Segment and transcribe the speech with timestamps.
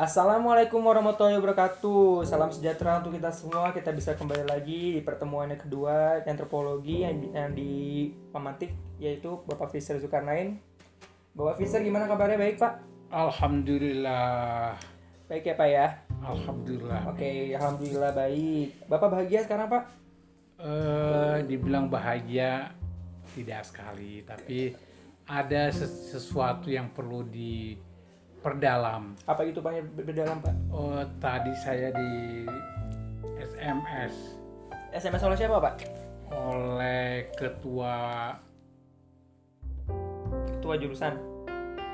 [0.00, 2.24] Assalamualaikum warahmatullahi wabarakatuh.
[2.24, 3.68] Salam sejahtera untuk kita semua.
[3.68, 9.68] Kita bisa kembali lagi di pertemuan yang kedua antropologi yang, yang di pemantik yaitu Bapak
[9.68, 10.56] Fisher Zulkarnain.
[11.36, 12.80] Bapak Fisher gimana kabarnya baik Pak?
[13.12, 14.80] Alhamdulillah.
[15.28, 15.86] Baik ya Pak ya.
[16.24, 17.00] Alhamdulillah.
[17.12, 18.68] Oke, alhamdulillah baik.
[18.88, 19.84] Bapak bahagia sekarang Pak?
[20.64, 22.72] Eh, dibilang bahagia
[23.36, 24.72] tidak sekali, tapi
[25.28, 27.20] ada ses- sesuatu yang perlu
[28.40, 29.12] diperdalam.
[29.28, 30.54] Apa itu Pak yang berdalam Pak?
[30.72, 32.48] Oh, tadi saya di
[33.36, 34.40] SMS
[34.90, 35.74] SMS oleh siapa Pak?
[36.30, 38.32] oleh ketua
[40.56, 41.14] Ketua jurusan.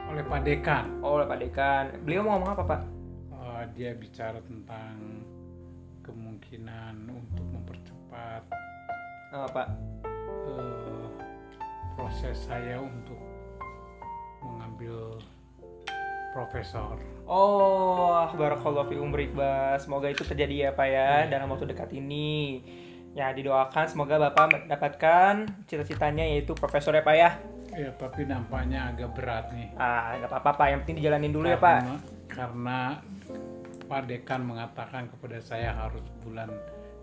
[0.06, 1.02] oleh Pak Dekan.
[1.02, 1.84] Oh, oleh Pak Dekan.
[2.06, 2.80] Beliau mau ngomong apa Pak?
[3.34, 4.94] Eh, dia bicara tentang
[6.00, 8.46] kemungkinan untuk mempercepat
[9.34, 9.68] Apa Pak?
[10.46, 11.06] eh,
[11.98, 13.18] proses saya untuk
[14.38, 15.18] mengambil
[16.36, 17.00] profesor.
[17.24, 19.80] Oh, barakallahu fi umrik, Ba.
[19.80, 22.60] Semoga itu terjadi ya, Pak ya, dalam waktu dekat ini.
[23.16, 27.30] Ya, didoakan semoga Bapak mendapatkan cita-citanya yaitu profesor ya, Pak ya.
[27.72, 29.72] Ya, tapi nampaknya agak berat nih.
[29.80, 30.66] Ah, nggak apa-apa, Pak.
[30.68, 31.80] Yang penting dijalanin dulu ya, Pak.
[31.80, 31.96] Karena,
[32.28, 32.80] karena
[33.88, 36.52] Pak Dekan mengatakan kepada saya harus bulan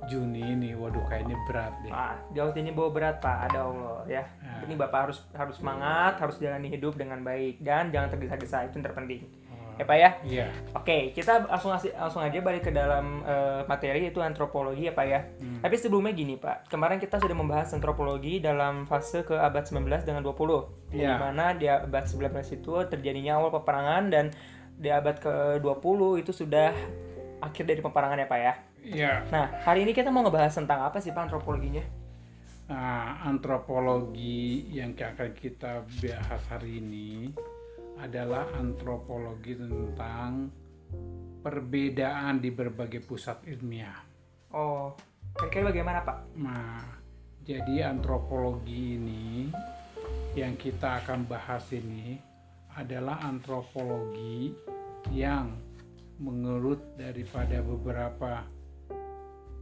[0.05, 0.69] Juni ini.
[0.73, 1.91] Waduh, kayaknya berat deh.
[1.91, 3.49] Ah, jauh ini bawa berat, Pak.
[3.49, 4.23] Ada Allah ya.
[4.41, 4.61] Ah.
[4.63, 8.67] Ini Bapak harus harus semangat, harus jalani hidup dengan baik dan jangan tergesa-gesa.
[8.67, 9.23] Itu yang terpenting.
[9.49, 10.09] Oh, Ya, Pak ya.
[10.21, 10.45] Iya.
[10.77, 15.19] Oke, kita langsung langsung aja balik ke dalam eh, materi yaitu antropologi ya Pak ya.
[15.41, 15.65] Hmm.
[15.65, 20.21] Tapi sebelumnya gini Pak, kemarin kita sudah membahas antropologi dalam fase ke abad 19 dengan
[20.21, 20.93] 20.
[20.93, 21.17] Di Iya.
[21.17, 24.25] mana di abad 19 itu terjadinya awal peperangan dan
[24.73, 26.69] di abad ke-20 itu sudah
[27.41, 28.53] akhir dari peperangan ya Pak ya.
[28.83, 29.23] Iya.
[29.31, 31.83] Nah, hari ini kita mau ngebahas tentang apa sih Pak antropologinya?
[32.67, 37.31] Nah, antropologi yang akan kita bahas hari ini
[37.99, 40.51] adalah antropologi tentang
[41.39, 43.99] perbedaan di berbagai pusat ilmiah.
[44.51, 44.95] Oh,
[45.39, 46.17] kira-kira bagaimana Pak?
[46.39, 46.83] Nah,
[47.43, 49.51] jadi antropologi ini
[50.35, 52.19] yang kita akan bahas ini
[52.75, 54.55] adalah antropologi
[55.11, 55.51] yang
[56.17, 58.52] menurut daripada beberapa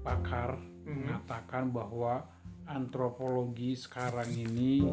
[0.01, 2.25] pakar mengatakan bahwa
[2.65, 4.85] antropologi sekarang ini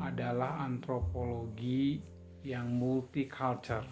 [0.00, 2.00] adalah antropologi
[2.44, 3.88] yang multicultural.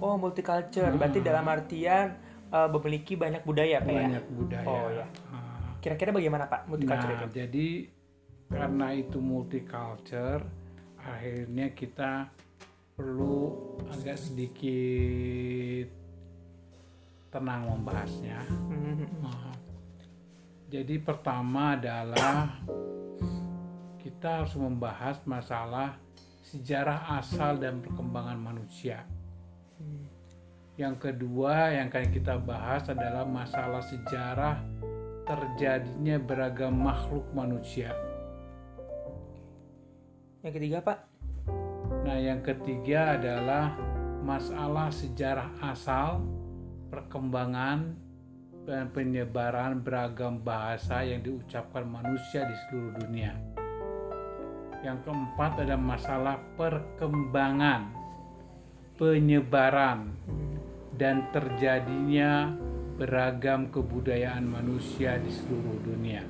[0.00, 0.96] Oh, multicultural.
[0.96, 2.16] Berarti dalam artian
[2.48, 4.00] eh, memiliki banyak budaya Pak ya?
[4.08, 4.66] Banyak budaya.
[4.66, 5.06] Oh, ya.
[5.80, 7.36] Kira-kira bagaimana Pak multicultural Nah, itu?
[7.36, 7.68] jadi
[8.50, 10.42] karena itu multicultural,
[10.98, 12.28] akhirnya kita
[12.96, 15.88] perlu agak sedikit
[17.30, 18.38] tenang membahasnya.
[18.50, 19.22] Mhm.
[19.22, 19.54] Nah,
[20.70, 22.58] jadi pertama adalah
[24.02, 25.98] kita harus membahas masalah
[26.42, 29.06] sejarah asal dan perkembangan manusia.
[30.80, 34.58] Yang kedua yang akan kita bahas adalah masalah sejarah
[35.28, 37.92] terjadinya beragam makhluk manusia.
[40.40, 40.98] Yang ketiga Pak?
[42.00, 43.76] Nah, yang ketiga adalah
[44.24, 46.24] masalah sejarah asal,
[46.90, 48.10] perkembangan,
[48.68, 53.32] dan penyebaran beragam bahasa yang diucapkan manusia di seluruh dunia.
[54.84, 57.90] Yang keempat ada masalah perkembangan,
[59.00, 60.12] penyebaran,
[61.00, 62.52] dan terjadinya
[63.00, 66.20] beragam kebudayaan manusia di seluruh dunia.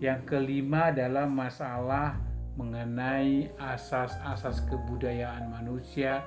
[0.00, 2.16] Yang kelima adalah masalah
[2.56, 6.24] mengenai asas-asas kebudayaan manusia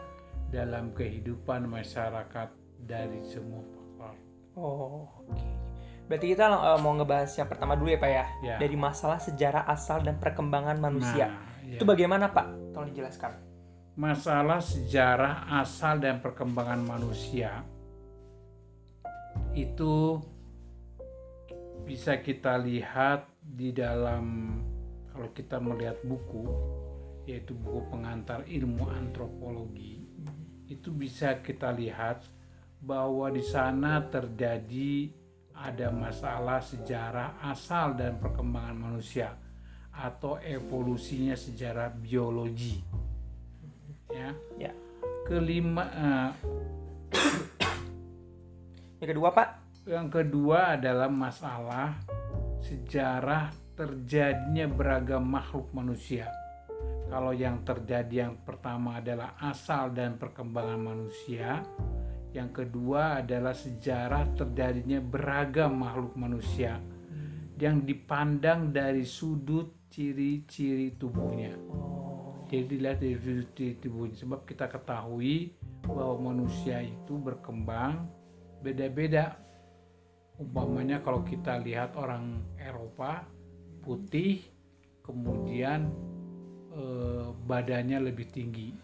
[0.53, 4.14] dalam kehidupan masyarakat dari semua faktor.
[4.54, 5.48] Oh, oke.
[6.08, 8.26] Berarti kita eh, mau ngebahas yang pertama dulu ya Pak ya?
[8.44, 8.56] Ya.
[8.62, 11.32] Dari masalah sejarah asal dan perkembangan manusia.
[11.34, 11.78] Nah, ya.
[11.80, 12.72] Itu bagaimana Pak?
[12.74, 13.48] Tolong dijelaskan.
[13.98, 17.66] masalah sejarah asal dan perkembangan manusia
[19.58, 20.22] itu
[21.82, 24.54] bisa kita lihat di dalam
[25.09, 26.46] kalau kita melihat buku
[27.26, 30.06] yaitu buku pengantar ilmu antropologi
[30.70, 32.22] itu bisa kita lihat
[32.87, 35.11] bahwa di sana terjadi
[35.51, 39.35] ada masalah sejarah asal dan perkembangan manusia
[39.91, 42.79] atau evolusinya sejarah biologi
[44.07, 44.72] ya Ya.
[45.28, 46.31] kelima eh,
[49.03, 49.49] Yang kedua Pak?
[49.87, 51.95] yang kedua adalah masalah
[52.59, 56.28] sejarah terjadinya beragam makhluk manusia
[57.07, 61.63] kalau yang terjadi yang pertama adalah asal dan perkembangan manusia
[62.37, 66.78] yang kedua adalah sejarah terjadinya beragam makhluk manusia
[67.57, 72.45] yang dipandang dari sudut ciri-ciri tubuhnya Oh.
[72.45, 75.57] jadi dilihat dari sudut ciri tubuhnya sebab kita ketahui
[75.87, 78.07] bahwa manusia itu berkembang
[78.61, 79.37] beda-beda.
[80.37, 83.25] Umpamanya kalau kita lihat orang Eropa
[83.81, 84.45] putih,
[85.01, 85.89] kemudian
[86.75, 88.75] eh, badannya lebih tinggi.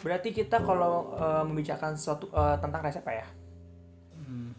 [0.00, 3.26] Berarti kita kalau eh, membicarakan sesuatu eh, tentang ras apa ya?
[4.16, 4.50] Hmm,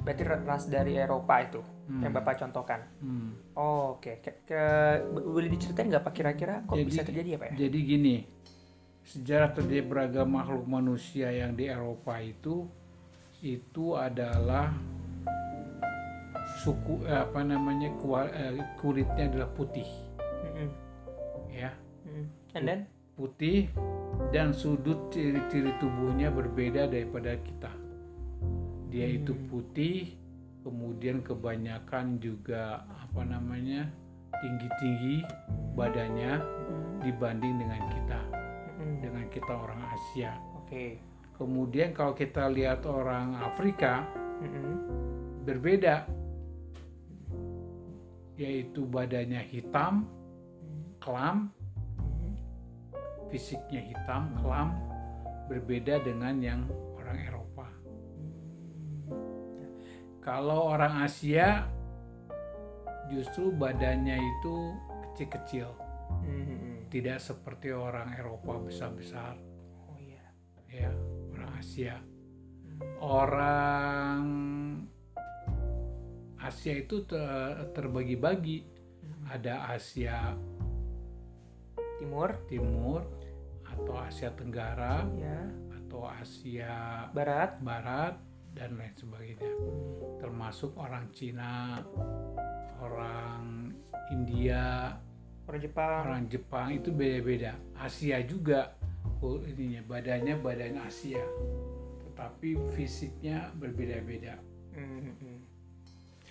[0.00, 2.00] Berarti ras dari Eropa itu Hmm.
[2.00, 2.86] yang Bapak contohkan.
[2.98, 3.54] hmm.
[3.54, 4.22] Oh, oke.
[4.22, 7.54] Ke, ke- boleh diceritain nggak Pak kira-kira kok Jadi- bisa terjadi ya Pak ya?
[7.66, 8.16] Jadi gini,
[9.02, 12.70] sejarah terjadi beragam makhluk manusia yang di Eropa itu
[13.40, 14.70] itu adalah
[16.60, 17.88] suku eh, apa namanya
[18.76, 19.88] kulitnya adalah putih,
[20.44, 20.68] Mm-mm.
[21.48, 21.72] ya
[22.04, 22.26] Mm-mm.
[22.52, 22.80] And then?
[23.20, 23.68] Putih
[24.32, 27.68] dan sudut ciri-ciri tubuhnya berbeda daripada kita.
[28.88, 29.44] Dia itu Hmm.
[29.52, 30.16] putih,
[30.64, 33.92] kemudian kebanyakan juga apa namanya
[34.40, 35.20] tinggi-tinggi
[35.76, 37.04] badannya Mm-mm.
[37.04, 38.20] dibanding dengan kita.
[38.80, 38.94] Mm-mm.
[39.04, 40.32] dengan kita orang Asia.
[40.56, 40.96] Oke.
[41.36, 44.08] Kemudian kalau kita lihat orang Afrika
[44.40, 44.76] Mm-mm.
[45.44, 46.08] berbeda,
[48.40, 50.08] yaitu badannya hitam,
[51.04, 51.59] kelam, Mm-mm.
[53.30, 54.76] Fisiknya hitam, kelam,
[55.46, 56.60] berbeda dengan yang
[56.98, 57.66] orang Eropa.
[60.20, 61.64] Kalau orang Asia
[63.08, 64.54] justru badannya itu
[65.10, 65.70] kecil-kecil,
[66.28, 66.86] Mm-mm.
[66.92, 69.34] tidak seperti orang Eropa besar-besar.
[69.88, 70.26] Oh iya.
[70.68, 70.90] ya
[71.34, 71.96] orang Asia
[73.00, 74.22] orang
[76.40, 78.64] Asia itu te- terbagi-bagi
[79.28, 80.34] ada Asia
[82.00, 83.04] Timur, Timur
[83.80, 85.40] atau Asia Tenggara ya.
[85.80, 87.58] atau Asia Barat.
[87.64, 88.14] Barat
[88.50, 89.52] dan lain sebagainya
[90.18, 91.80] termasuk orang Cina
[92.82, 93.70] orang
[94.10, 94.94] India
[95.46, 96.00] Orang Jepang.
[96.06, 98.74] orang Jepang itu beda-beda Asia juga
[99.22, 101.22] oh, ininya badannya badan Asia
[102.06, 104.38] tetapi fisiknya berbeda-beda
[104.74, 105.42] Mm-mm.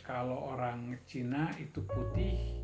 [0.04, 2.63] kalau orang Cina itu putih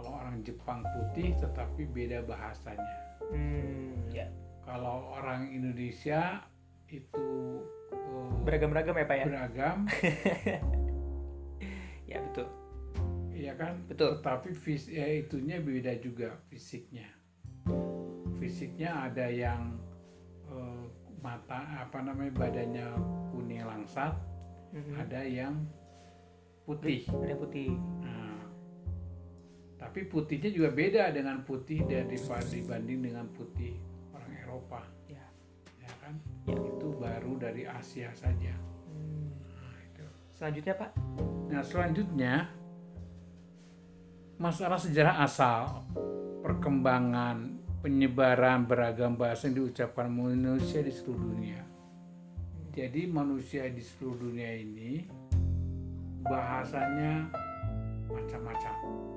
[0.00, 2.96] kalau orang Jepang putih tetapi beda bahasanya
[3.30, 4.26] Hmm, ya.
[4.64, 6.40] kalau orang Indonesia
[6.88, 7.26] itu
[7.92, 9.26] eh, Beragam-beragam ya Pak ya?
[9.28, 9.76] beragam
[12.10, 12.48] Ya betul.
[13.30, 14.18] ya kan Betul.
[14.18, 17.06] tetapi fis ya itunya beda juga fisiknya
[18.36, 19.78] fisiknya ada yang
[20.48, 20.84] eh,
[21.20, 22.88] mata apa namanya badannya
[23.30, 24.16] kuning langsat
[24.72, 24.96] Mm-mm.
[24.96, 25.54] ada yang
[26.64, 27.74] putih Ada putih.
[28.00, 28.19] Nah,
[29.80, 33.80] tapi putihnya juga beda dengan putih dari dibanding dengan putih
[34.12, 35.24] orang Eropa Ya.
[35.80, 36.52] ya kan Ya.
[36.60, 38.52] itu baru dari Asia saja
[38.92, 39.32] Hmm.
[39.56, 40.04] nah, itu.
[40.36, 40.90] Selanjutnya Pak.
[41.50, 42.34] Nah, selanjutnya
[44.40, 45.84] masalah sejarah asal,
[46.44, 51.60] perkembangan, penyebaran beragam bahasa yang diucapkan manusia di seluruh dunia.
[52.70, 55.04] Jadi manusia di seluruh dunia ini
[56.24, 57.28] bahasanya
[58.08, 59.09] macam-macam.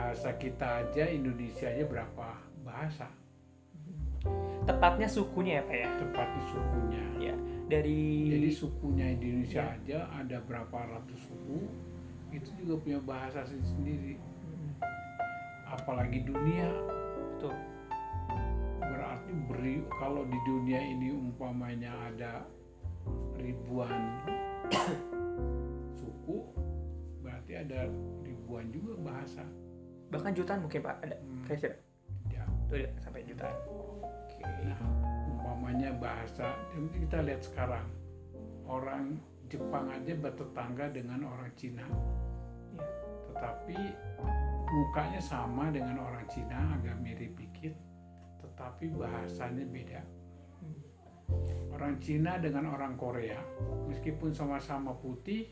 [0.00, 2.28] Bahasa kita aja Indonesia aja berapa
[2.64, 3.04] bahasa?
[4.64, 5.88] Tepatnya sukunya ya Pak ya?
[6.00, 7.04] Tepatnya sukunya.
[7.20, 7.34] Ya.
[7.68, 11.68] Dari Jadi sukunya di Indonesia aja ada berapa ratus suku,
[12.32, 14.16] itu juga punya bahasa sendiri.
[14.16, 14.72] Mm,
[15.68, 16.72] Apalagi dunia,
[17.36, 17.52] betul.
[18.80, 22.48] berarti beri kalau di dunia ini umpamanya ada
[23.36, 24.24] ribuan
[26.00, 26.40] suku,
[27.20, 27.84] berarti ada
[28.24, 29.44] ribuan juga bahasa.
[30.10, 31.16] Bahkan jutaan mungkin Pak ada.
[31.16, 31.76] Hmm, Kira-kira.
[32.30, 32.42] ya.
[32.66, 33.56] Tuh dia, sampai jutaan.
[34.02, 34.42] Oke.
[34.66, 34.80] Nah,
[35.30, 37.86] umpamanya bahasa, yang kita lihat sekarang
[38.66, 39.18] orang
[39.50, 41.82] Jepang aja bertetangga dengan orang Cina.
[41.82, 42.86] Ya.
[43.34, 43.78] tetapi
[44.70, 47.74] mukanya sama dengan orang Cina agak mirip dikit
[48.38, 50.00] tetapi bahasanya beda
[51.74, 53.40] orang Cina dengan orang Korea
[53.90, 55.50] meskipun sama-sama putih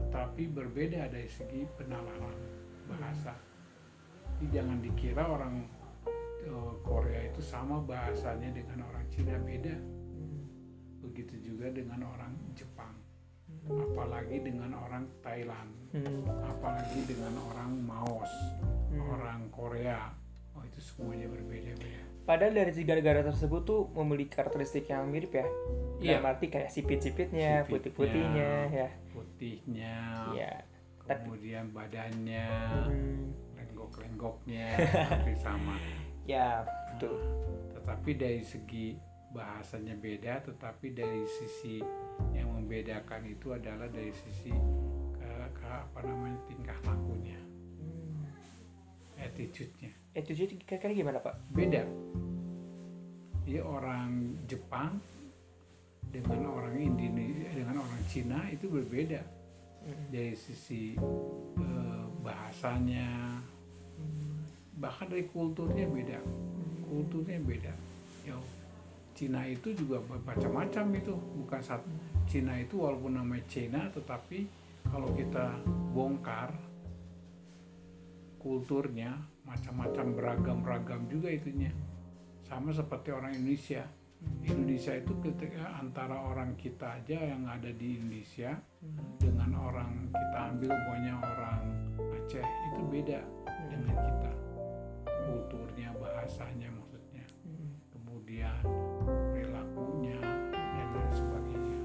[0.00, 2.34] tetapi berbeda dari segi penalaran
[2.90, 3.49] bahasa jadi
[4.48, 5.68] jangan dikira orang
[6.40, 9.76] eh, Korea itu sama bahasanya dengan orang Cina beda
[10.10, 10.44] Hmm.
[11.00, 12.96] begitu juga dengan orang Jepang
[13.68, 16.24] apalagi dengan orang Thailand Hmm.
[16.40, 18.30] apalagi dengan orang Maos,
[18.88, 19.00] Hmm.
[19.10, 20.14] orang Korea.
[20.54, 22.02] Oh itu semuanya berbeda-beda.
[22.22, 25.46] Padahal dari tiga negara tersebut tuh memiliki karakteristik yang mirip ya.
[25.98, 26.18] Iya.
[26.18, 27.70] Dalam arti kayak sipit-sipitnya, Sipitnya.
[27.70, 28.88] putih-putihnya ya.
[29.10, 29.96] Putihnya,
[30.32, 30.52] Iya.
[31.02, 32.46] Kemudian badannya,
[32.86, 33.49] hmm,
[33.80, 34.66] lenggok-lenggoknya,
[35.08, 35.76] hampir sama.
[36.28, 36.60] ya
[36.92, 37.16] betul.
[37.72, 38.86] Tetapi dari segi
[39.30, 41.80] bahasanya beda, tetapi dari sisi
[42.36, 44.50] yang membedakan itu adalah dari sisi
[45.16, 47.38] ke, ke apa namanya tingkah lakunya,
[47.80, 48.26] Hmm.
[49.16, 49.90] attitude-nya.
[50.12, 51.34] Attitude kira-kira gimana Pak?
[51.50, 51.82] beda.
[53.46, 54.10] Jadi orang
[54.46, 55.00] Jepang
[56.06, 59.22] dengan orang Indonesia dengan orang Cina itu berbeda
[59.80, 60.12] Hmm.
[60.12, 60.92] dari sisi
[61.56, 63.40] eh, bahasanya
[64.80, 66.18] bahkan dari kulturnya beda.
[66.88, 67.72] Kulturnya beda.
[68.24, 68.34] Ya
[69.12, 71.14] Cina itu juga macam-macam itu.
[71.44, 71.86] Bukan satu
[72.24, 74.48] Cina itu walaupun namanya Cina tetapi
[74.88, 75.60] kalau kita
[75.92, 76.56] bongkar
[78.40, 81.70] kulturnya macam-macam beragam-ragam juga itunya.
[82.48, 83.84] Sama seperti orang Indonesia.
[84.44, 88.52] Indonesia itu ketika antara orang kita aja yang ada di Indonesia
[89.16, 91.62] dengan orang kita ambil pokoknya orang
[92.20, 93.20] Aceh itu beda
[93.72, 94.39] dengan kita
[95.26, 97.24] kulturnya bahasanya maksudnya.
[97.92, 98.62] Kemudian
[99.32, 100.20] perilakunya
[100.52, 101.78] dan lain sebagainya.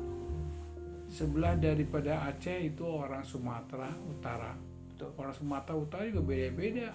[1.09, 4.53] Sebelah daripada Aceh itu orang Sumatera Utara.
[4.91, 5.11] Betul.
[5.19, 6.89] orang Sumatera Utara juga beda-beda.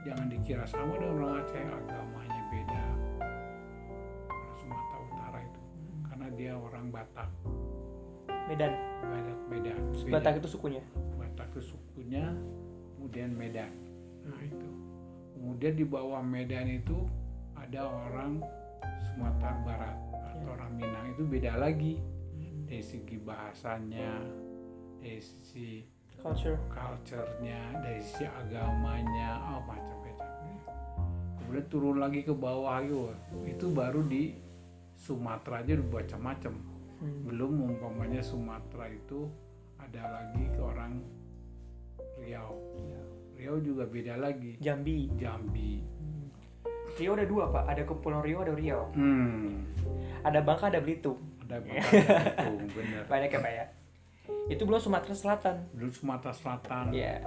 [0.00, 2.82] Jangan dikira sama dengan orang Aceh agamanya beda.
[4.28, 5.60] Orang Sumatera Utara itu.
[6.08, 7.30] Karena dia orang Batak.
[8.48, 8.72] Medan.
[9.06, 9.72] Batak beda.
[10.10, 10.82] Batak itu sukunya?
[11.14, 12.24] Batak itu sukunya
[12.96, 13.72] kemudian Medan.
[14.26, 14.68] Nah itu
[15.40, 17.08] kemudian di bawah Medan itu
[17.56, 18.44] ada orang
[19.00, 19.96] Sumatera Barat
[20.36, 21.16] atau orang Minang.
[21.16, 21.96] Itu beda lagi.
[22.68, 24.20] Dari segi bahasanya
[25.00, 25.82] dari sisi
[26.20, 26.60] culture.
[26.68, 30.28] culture-nya dari sisi agamanya oh macam-macam.
[31.40, 33.10] Kemudian turun lagi ke bawah itu.
[33.48, 34.36] Itu baru di
[34.92, 36.54] Sumatera aja udah macam-macam.
[37.00, 37.24] Hmm.
[37.24, 39.24] belum umpamanya Sumatera itu
[39.80, 41.00] ada lagi ke orang
[42.20, 42.60] Riau
[43.40, 44.60] Riau juga beda lagi.
[44.60, 45.08] Jambi.
[45.16, 45.80] Jambi.
[47.00, 47.64] Riau ada dua pak.
[47.72, 48.92] Ada Kepulauan Riau ada Riau.
[48.92, 49.64] Hmm.
[50.20, 51.16] Ada Bangka ada Belitung.
[51.48, 51.96] Ada Bangka
[52.44, 53.64] itu bener banyak ya pak ya?
[54.52, 55.56] Itu belum Sumatera Selatan.
[55.72, 56.92] Belum Sumatera Selatan.
[56.92, 57.24] Ya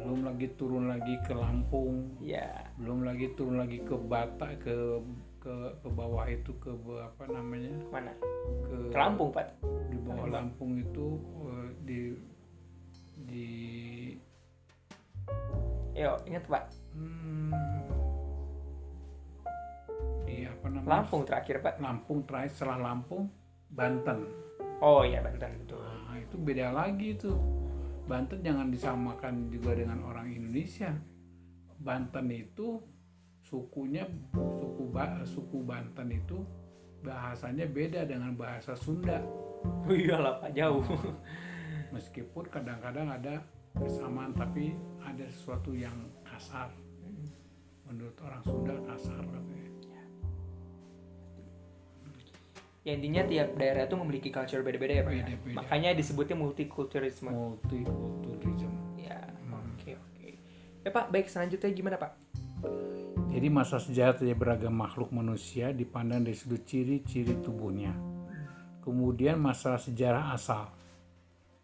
[0.00, 2.08] belum lagi turun lagi ke Lampung.
[2.24, 4.76] Ya belum lagi turun lagi ke Batak ke
[5.44, 5.52] ke
[5.84, 7.76] ke bawah itu ke apa namanya?
[7.92, 8.16] Mana?
[8.64, 9.60] Ke ke Lampung pak.
[9.92, 12.00] di bawah Lampung itu eh, di
[13.28, 13.48] di
[16.00, 16.64] yo ingat pak.
[16.96, 17.52] Hmm,
[20.24, 20.88] di apa namanya?
[20.88, 21.76] Lampung terakhir pak.
[21.76, 23.28] Lampung terakhir setelah Lampung
[23.68, 24.24] Banten.
[24.80, 25.84] Oh iya Banten betul.
[25.84, 27.36] Nah itu beda lagi itu
[28.08, 30.96] Banten jangan disamakan juga dengan orang Indonesia.
[31.76, 32.80] Banten itu
[33.44, 36.40] sukunya suku ba- suku Banten itu
[37.04, 39.20] bahasanya beda dengan bahasa Sunda.
[39.60, 40.84] Oh iyalah pak jauh.
[41.92, 43.44] Meskipun kadang-kadang ada
[43.78, 45.94] kesamaan tapi ada sesuatu yang
[46.26, 46.70] kasar.
[47.86, 49.68] Menurut orang Sunda kasar katanya.
[52.80, 55.24] Ya intinya tiap daerah itu memiliki culture beda-beda ya pak ya?
[55.28, 55.52] Beda-beda.
[55.60, 59.68] makanya disebutnya multikulturalisme multikulturalism ya Hmm.
[59.76, 60.28] oke oke.
[60.80, 62.16] Ya pak baik selanjutnya gimana pak?
[63.30, 67.92] Jadi masa sejarah terjadi beragam makhluk manusia dipandang dari sudut ciri-ciri tubuhnya.
[68.80, 70.72] Kemudian masalah sejarah asal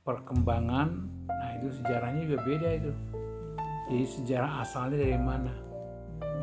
[0.07, 2.93] perkembangan nah itu sejarahnya juga beda itu.
[3.91, 5.53] Jadi sejarah asalnya dari mana?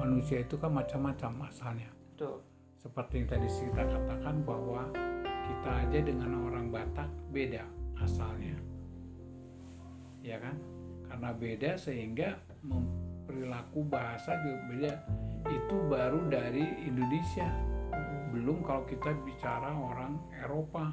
[0.03, 1.89] Manusia itu kan macam-macam asalnya.
[2.19, 2.43] Tuh
[2.83, 4.83] seperti yang tadi kita katakan bahwa
[5.23, 7.63] kita aja dengan orang Batak beda
[8.03, 8.59] asalnya.
[10.19, 10.59] Ya kan?
[11.07, 12.35] Karena beda sehingga
[13.23, 14.93] perilaku bahasa juga beda.
[15.47, 17.47] Itu baru dari Indonesia.
[18.35, 20.91] Belum kalau kita bicara orang Eropa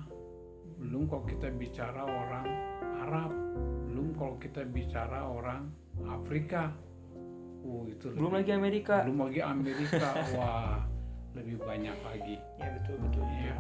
[0.80, 2.46] belum kalau kita bicara orang
[3.04, 3.30] Arab.
[3.86, 5.68] Belum kalau kita bicara orang
[6.08, 6.72] Afrika.
[7.60, 8.94] Oh itu belum lebih- lagi Amerika.
[9.04, 10.08] belum lagi Amerika.
[10.36, 10.80] Wah
[11.36, 12.36] lebih banyak lagi.
[12.56, 13.56] Ya betul betul ya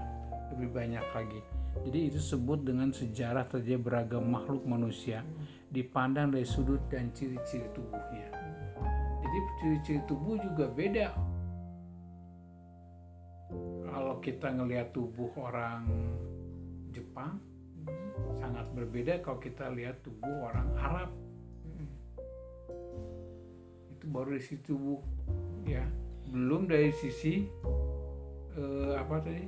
[0.50, 1.40] lebih banyak lagi.
[1.86, 5.22] Jadi itu sebut dengan sejarah terjadi beragam makhluk manusia
[5.70, 8.26] dipandang dari sudut dan ciri-ciri tubuhnya.
[9.22, 11.14] Jadi ciri-ciri tubuh juga beda.
[13.86, 15.86] Kalau kita ngelihat tubuh orang
[16.90, 17.38] Jepang
[18.42, 21.10] sangat berbeda kalau kita lihat tubuh orang Arab.
[23.96, 25.00] Itu baru dari sisi tubuh
[25.64, 25.84] ya.
[26.30, 27.46] Belum dari sisi
[28.54, 29.44] eh, apa tadi?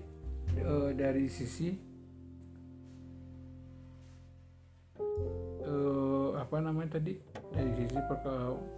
[0.53, 1.69] Eh, dari sisi
[5.63, 7.15] eh, apa namanya tadi?
[7.53, 7.99] Dari sisi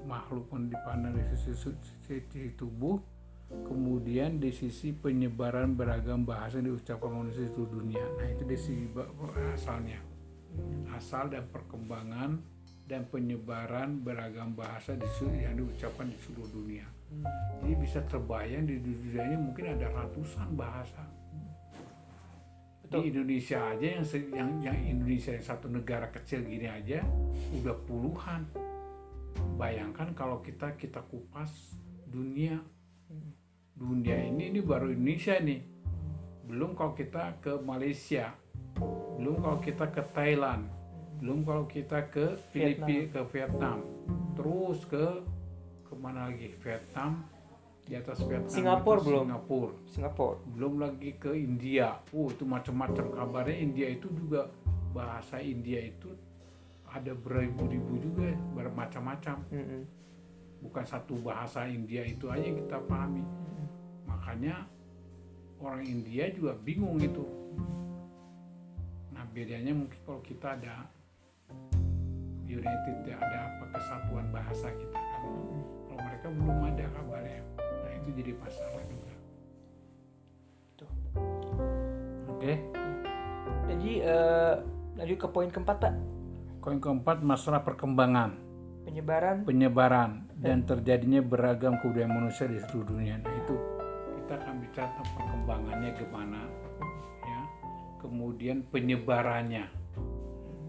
[0.04, 3.13] makhluk pun dipandang dari sisi, su- sisi tubuh
[3.62, 8.04] kemudian di sisi penyebaran beragam bahasa yang diucapkan manusia di seluruh dunia.
[8.18, 8.86] Nah itu dari sisi
[9.54, 10.00] asalnya.
[10.94, 12.38] Asal dan perkembangan
[12.86, 16.86] dan penyebaran beragam bahasa di seluruh- yang diucapkan di seluruh dunia.
[17.62, 21.02] Jadi bisa terbayang di dunia ini mungkin ada ratusan bahasa.
[22.84, 23.00] Betul.
[23.00, 27.00] di Indonesia aja yang, yang yang Indonesia yang satu negara kecil gini aja
[27.58, 28.44] udah puluhan.
[29.58, 31.74] Bayangkan kalau kita kita kupas
[32.06, 32.60] dunia
[33.74, 35.60] dunia ini ini baru Indonesia nih.
[36.46, 38.30] Belum kalau kita ke Malaysia.
[39.18, 40.70] Belum kalau kita ke Thailand.
[41.18, 43.82] Belum kalau kita ke Filipina ke Vietnam.
[44.38, 45.04] Terus ke
[45.86, 46.54] ke mana lagi?
[46.62, 47.26] Vietnam
[47.84, 49.24] di atas Vietnam Singapura itu belum?
[49.26, 49.72] Singapura.
[49.90, 50.36] Singapura.
[50.54, 51.98] Belum lagi ke India.
[52.14, 53.56] Oh itu macam-macam kabarnya.
[53.58, 54.46] India itu juga
[54.94, 56.14] bahasa India itu
[56.86, 59.42] ada beribu-ribu juga bermacam-macam.
[59.50, 59.82] Mm-mm.
[60.64, 63.20] bukan satu bahasa India itu aja yang kita pahami
[64.24, 64.64] makanya
[65.60, 67.28] orang India juga bingung itu.
[69.12, 70.88] Nah bedanya mungkin kalau kita ada
[72.48, 75.22] United ya ada apa kesatuan bahasa kita kan.
[75.84, 79.12] Kalau mereka belum ada kabarnya nah itu jadi masalah juga.
[80.80, 80.92] Tuh.
[82.32, 82.52] oke?
[83.68, 84.54] Jadi eh,
[84.96, 85.94] lanjut ke poin keempat pak.
[86.64, 88.40] Poin keempat masalah perkembangan,
[88.88, 89.44] penyebaran.
[89.44, 93.20] Penyebaran dan terjadinya beragam kebudayaan manusia di seluruh dunia.
[93.20, 93.73] Nah itu
[94.24, 96.40] kita akan bicara tentang perkembangannya gimana,
[97.28, 97.42] ya.
[98.00, 99.68] Kemudian penyebarannya,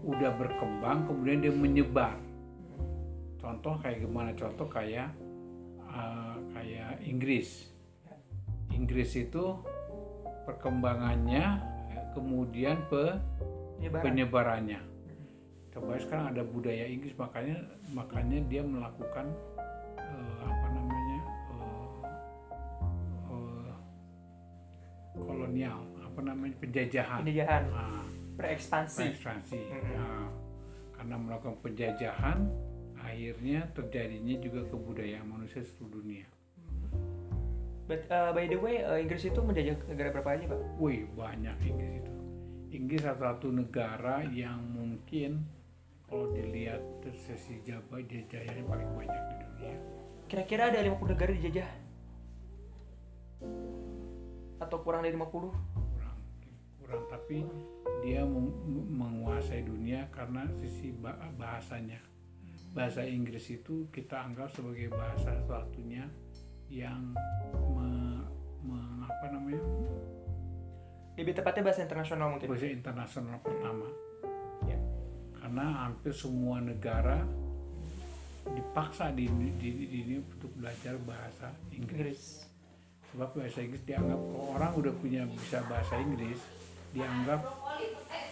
[0.04, 2.20] udah berkembang, kemudian dia menyebar.
[3.40, 4.36] Contoh kayak gimana?
[4.36, 5.08] Contoh kayak
[5.88, 7.72] uh, kayak Inggris.
[8.76, 9.56] Inggris itu
[10.44, 11.56] perkembangannya,
[12.12, 13.16] kemudian pe
[13.80, 14.80] penyebaran penyebarannya.
[15.72, 17.56] Coba sekarang ada budaya Inggris makanya
[17.92, 19.28] makanya dia melakukan
[20.00, 20.65] eh, apa
[25.16, 27.20] kolonial apa namanya penjajahan.
[27.24, 28.04] penjajahan Nah,
[28.36, 29.58] berekspansi ekspansi.
[29.60, 29.92] Mhm.
[29.96, 30.28] Nah,
[30.96, 32.38] karena melakukan penjajahan
[32.96, 36.26] akhirnya terjadinya juga kebudayaan manusia seluruh dunia.
[37.86, 41.56] But, eh, by the way eh, Inggris itu menjajah negara berapa aja pak Wih banyak
[41.62, 42.14] Inggris itu.
[42.74, 45.46] Inggris salah satu negara yang mungkin
[46.10, 49.76] kalau dilihat dari sesi jabah jajahnya paling banyak di dunia.
[50.26, 51.70] kira-kira ada 50 negara dijajah
[54.56, 56.18] atau kurang dari 50 Kurang,
[56.80, 57.44] kurang tapi
[58.00, 58.22] dia
[58.88, 61.98] menguasai dunia karena sisi ba- bahasanya.
[62.72, 66.04] Bahasa Inggris itu kita anggap sebagai bahasa satunya
[66.68, 67.16] yang
[67.72, 68.26] me-
[68.62, 69.62] me- apa namanya
[71.16, 73.88] lebih tepatnya bahasa internasional mungkin bahasa internasional pertama.
[74.68, 74.76] Ya.
[75.40, 77.24] Karena hampir semua negara
[78.46, 79.24] dipaksa di,
[79.56, 81.90] di, di- di- untuk belajar bahasa Inggris.
[81.90, 82.22] Inggris
[83.08, 86.40] Sebab bahasa Inggris dianggap kalau orang udah punya bisa bahasa Inggris,
[86.90, 87.40] dianggap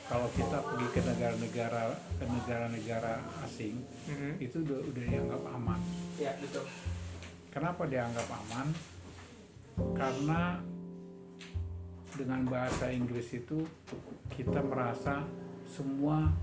[0.05, 1.83] kalau kita pergi ke negara-negara
[2.15, 4.33] ke negara-negara asing Mhm.
[4.39, 5.81] itu udah udah dianggap aman.
[6.17, 6.65] ya betul
[7.49, 8.67] Kenapa dianggap aman?
[9.95, 10.59] Karena
[12.13, 13.63] dengan bahasa Inggris itu
[14.29, 15.23] kita merasa
[15.65, 16.35] semua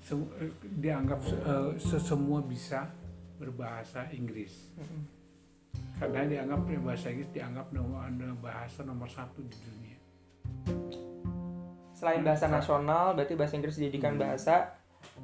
[0.00, 0.34] se-
[0.74, 2.90] dianggap se- eh, sesemua bisa
[3.38, 4.70] berbahasa Inggris.
[4.74, 5.21] Mhm.
[6.02, 8.02] Karena dianggap bahasa Inggris dianggap nomor,
[8.42, 9.98] bahasa nomor satu di dunia.
[11.94, 12.58] selain bahasa Hmm.
[12.58, 14.74] nasional berarti bahasa Inggris dijadikan bahasa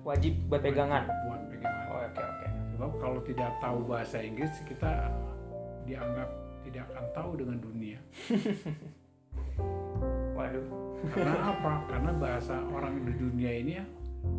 [0.06, 1.84] wajib buat pegangan Buat pegangan.
[1.90, 5.10] oh, oke oke Sebab kalau tidak tahu bahasa Inggris kita
[5.82, 6.30] dianggap
[6.62, 7.98] tidak akan tahu dengan dunia.
[10.38, 10.66] waduh
[11.10, 11.72] Karena apa?
[11.90, 13.84] Karena bahasa orang di dunia ini ya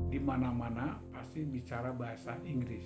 [0.08, 2.84] di mana-mana pasti bicara bahasa Inggris.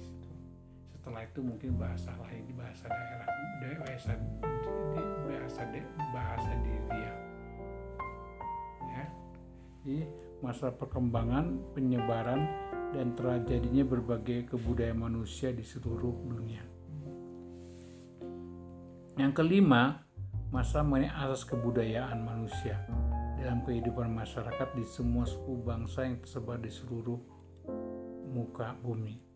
[1.04, 3.28] Setelah itu mungkin bahasa lain, bahasa daerah,
[3.60, 4.39] da- bahasa di-
[4.96, 5.62] di- bahasa
[6.16, 7.13] bahasa di dia.
[8.88, 9.06] Ya.
[9.84, 10.00] Jadi
[10.39, 12.48] masa perkembangan, penyebaran
[12.96, 16.63] dan terjadinya berbagai kebudayaan manusia di seluruh dunia.
[19.20, 20.08] Yang kelima,
[20.56, 22.80] masa mengenai asas kebudayaan manusia
[23.44, 27.20] dalam kehidupan masyarakat di semua suku bangsa yang tersebar di seluruh
[28.32, 29.33] muka bumi.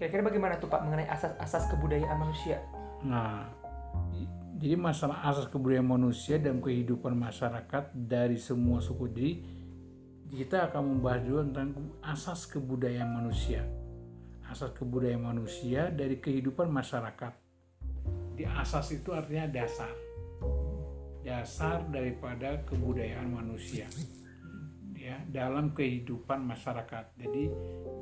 [0.00, 2.56] Kira-kira bagaimana tuh pak mengenai asas-asas kebudayaan manusia
[3.00, 3.48] Nah,
[4.60, 9.08] jadi masalah asas kebudayaan manusia dalam kehidupan masyarakat dari semua suku.
[9.08, 9.32] Jadi
[10.36, 11.70] kita akan membahas juga tentang
[12.04, 13.64] asas kebudayaan manusia.
[14.44, 17.32] Asas kebudayaan manusia dari kehidupan masyarakat.
[18.36, 19.90] Di asas itu artinya dasar.
[21.24, 23.88] Dasar daripada kebudayaan manusia.
[25.00, 27.16] Ya, dalam kehidupan masyarakat.
[27.16, 27.48] Jadi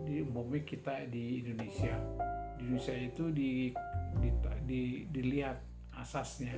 [0.02, 1.94] di umpamanya kita di Indonesia.
[2.58, 3.70] Di Indonesia itu di
[4.18, 4.28] di,
[4.66, 5.62] di- dilihat
[5.98, 6.54] asasnya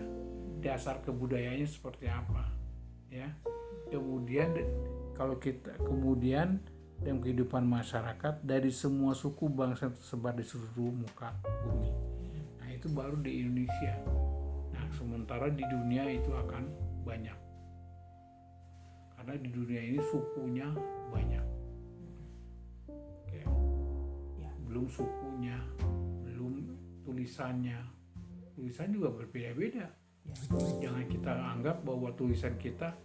[0.61, 2.44] dasar kebudayaannya seperti apa
[3.09, 3.26] ya
[3.88, 4.53] kemudian
[5.16, 6.61] kalau kita kemudian
[7.00, 11.33] dalam kehidupan masyarakat dari semua suku bangsa tersebar di seluruh muka
[11.64, 11.90] bumi
[12.61, 13.96] nah itu baru di Indonesia
[14.76, 16.68] nah sementara di dunia itu akan
[17.03, 17.35] banyak
[19.21, 20.65] karena di dunia ini sukunya
[21.13, 21.45] banyak
[23.21, 23.45] Oke
[24.41, 24.49] Ya.
[24.65, 25.61] belum sukunya,
[26.25, 26.73] belum
[27.05, 27.77] tulisannya,
[28.57, 29.93] tulisan juga berbeda-beda
[30.25, 30.35] Ya.
[30.81, 32.97] jangan kita anggap bahwa tulisan kita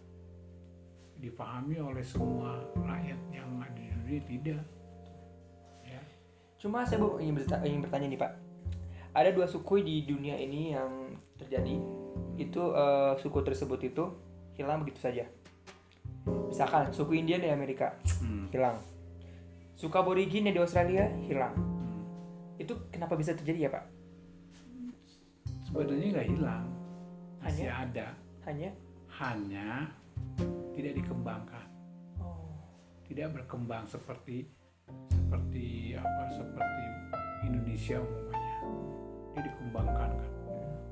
[1.15, 4.62] dipahami oleh semua rakyat yang ada di dunia tidak
[5.82, 5.99] ya
[6.56, 8.32] Cuma saya bu- ingin, berta- ingin bertanya nih Pak.
[9.12, 10.91] Ada dua suku di dunia ini yang
[11.36, 11.75] terjadi.
[12.36, 14.04] Itu eh, suku tersebut itu
[14.56, 15.23] hilang begitu saja.
[16.25, 18.49] Misalkan suku Indian di Amerika Hmm.
[18.49, 18.77] hilang.
[19.75, 21.53] Suku aborigin di Australia hilang.
[21.53, 22.01] Hmm.
[22.61, 23.95] Itu kenapa bisa terjadi ya Pak?
[25.75, 26.65] sebenarnya nggak hilang
[27.43, 28.07] masih ada
[28.47, 28.71] Hanya
[29.19, 29.91] hanya
[30.71, 31.67] tidak dikembangkan
[32.23, 32.55] oh,
[33.03, 34.47] tidak berkembang seperti
[35.11, 36.85] seperti apa seperti
[37.43, 38.57] Indonesia umumnya
[39.35, 40.31] dia dikembangkan kan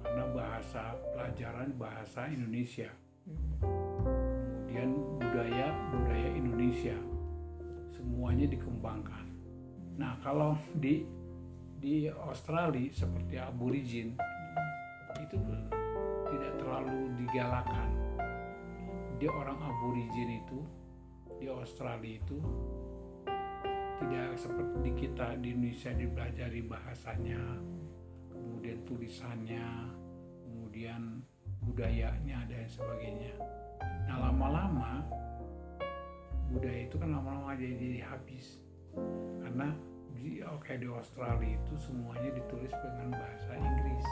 [0.03, 0.83] karena bahasa
[1.15, 2.91] pelajaran bahasa Indonesia
[3.23, 3.39] hmm,
[4.73, 6.97] kemudian budaya budaya Indonesia.
[7.93, 9.29] Semuanya dikembangkan.
[10.01, 11.05] Nah kalau di
[11.77, 14.17] di Australia seperti aborigin
[15.21, 15.37] itu
[16.25, 17.89] tidak terlalu digalakan.
[19.21, 20.65] Dia orang aborigin itu
[21.37, 22.41] di Australia itu
[24.01, 27.41] tidak seperti di kita di Indonesia dipelajari bahasanya
[28.33, 29.69] kemudian tulisannya
[30.49, 31.21] kemudian
[31.61, 33.37] budayanya dan sebagainya
[34.07, 35.03] nah lama-lama
[36.53, 38.61] budaya itu kan lama-lama jadi, jadi habis.
[39.41, 39.73] Karena
[40.13, 44.05] di oke di Australia itu semuanya ditulis dengan bahasa Inggris.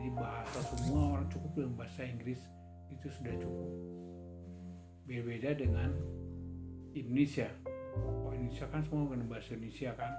[0.00, 2.40] Jadi bahasa semua orang cukup dengan bahasa Inggris
[2.88, 3.70] itu sudah cukup.
[5.04, 5.92] Berbeda dengan
[6.96, 7.52] Indonesia.
[8.00, 10.12] Oh, Indonesia kan semua dengan bahasa Indonesia kan?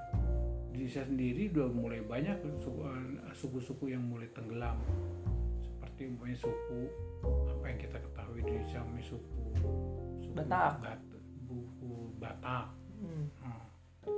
[0.73, 4.77] Indonesia sendiri udah mulai banyak eh, suku-suku yang mulai tenggelam
[5.93, 6.79] seperti umpamanya suku
[7.21, 9.41] apa yang kita ketahui di Indonesia umpamanya suku,
[10.17, 10.71] suku Batak.
[10.81, 11.09] Bat-
[11.45, 12.65] buku Batak.
[12.97, 13.61] Hmm, Hmm.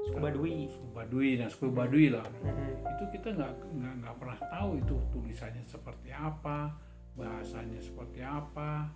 [0.07, 0.71] suku Baduy.
[0.71, 2.23] suku Baduy dan suku Baduy lah.
[2.39, 6.71] Hmm, itu kita nggak nggak nggak pernah tahu itu tulisannya seperti apa
[7.19, 8.87] bahasanya seperti apa.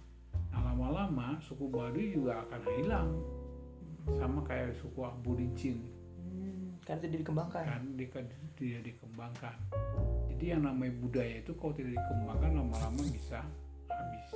[0.55, 3.09] Nah lama-lama suku Baduy juga akan hilang.
[4.07, 5.83] Sama kayak suku Aborigin
[6.15, 7.61] hmm, karena tidak dikembangkan.
[7.67, 8.07] kan di-
[8.55, 9.55] tidak dikembangkan
[10.39, 13.43] jadi yang namanya budaya itu kalau tidak dikembangkan lama-lama bisa
[13.91, 14.27] habis.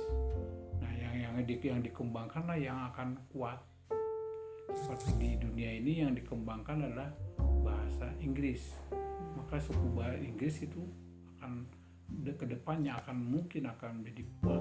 [0.76, 3.56] Nah yang yang di, yang dikembangkan lah yang akan kuat.
[4.76, 7.08] Seperti di dunia ini yang dikembangkan adalah
[7.64, 8.76] bahasa Inggris.
[9.32, 10.84] Maka suku bahasa Inggris itu
[11.40, 11.64] akan
[12.20, 14.60] de- ke depannya akan mungkin akan menjadi kuat.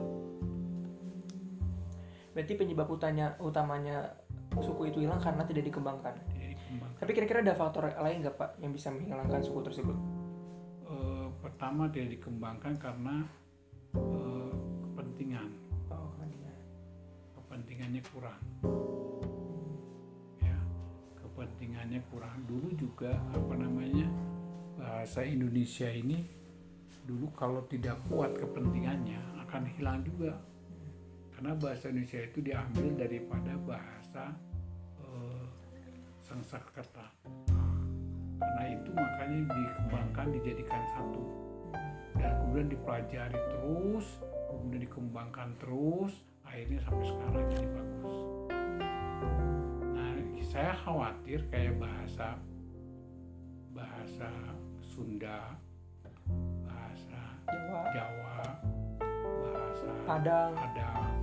[2.32, 4.16] Berarti penyebab utanya, utamanya
[4.64, 6.16] suku itu hilang karena tidak dikembangkan.
[6.24, 7.00] tidak dikembangkan.
[7.04, 10.23] Tapi kira-kira ada faktor lain nggak Pak yang bisa menghilangkan suku tersebut?
[11.44, 13.28] Pertama tidak dikembangkan karena
[14.00, 14.52] eh,
[14.88, 15.50] kepentingan.
[15.92, 16.16] Oh,
[17.36, 18.40] kepentingannya kurang.
[20.40, 20.56] Ya
[21.20, 22.48] kepentingannya kurang.
[22.48, 24.08] Dulu juga apa namanya
[24.80, 26.24] bahasa Indonesia ini
[27.04, 30.40] dulu kalau tidak kuat kepentingannya akan hilang juga.
[31.36, 34.32] Karena bahasa Indonesia itu diambil daripada bahasa
[35.04, 35.46] eh,
[36.24, 37.12] Sanskerta
[38.44, 41.24] karena itu makanya dikembangkan dijadikan satu.
[42.20, 44.08] Dan kemudian dipelajari terus
[44.52, 48.16] kemudian dikembangkan terus akhirnya sampai sekarang jadi bagus.
[49.96, 52.38] Nah saya khawatir kayak bahasa
[53.74, 54.30] bahasa
[54.84, 55.58] Sunda
[56.68, 58.38] bahasa Jawa, Jawa
[59.42, 60.52] bahasa Padang.
[60.54, 61.16] Padang.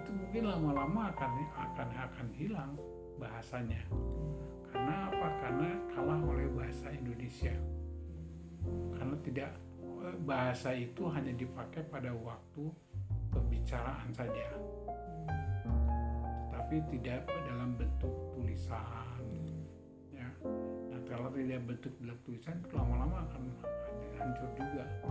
[0.00, 2.72] Itu mungkin lama-lama akan akan akan hilang
[3.20, 3.82] bahasanya
[4.72, 7.52] karena apa karena kalah oleh bahasa Indonesia
[8.96, 9.50] karena tidak
[10.02, 12.64] eh, bahasa itu hanya dipakai pada waktu
[13.28, 14.48] pembicaraan saja
[16.48, 19.22] tapi tidak dalam bentuk tulisan
[20.10, 20.28] ya
[20.88, 23.42] nah kalau tidak bentuk dalam tulisan lama-lama akan
[24.16, 25.10] hancur juga gitu.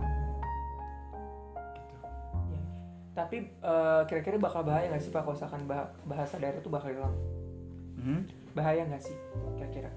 [3.12, 6.96] Tapi eh, kira-kira bakal bahaya nggak sih Pak kalau misalkan bah- bahasa daerah itu bakal
[6.96, 7.16] hilang?
[8.00, 8.24] Hmm?
[8.52, 9.16] Bahaya nggak sih
[9.56, 9.90] kira-kira?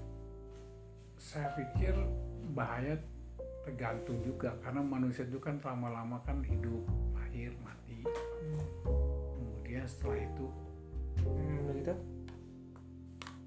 [1.16, 1.96] saya pikir
[2.52, 2.92] bahaya
[3.64, 6.84] tergantung juga karena manusia itu kan lama-lama kan hidup
[7.16, 8.04] lahir mati
[9.34, 10.46] kemudian setelah itu
[11.16, 11.94] Hmm, begitu?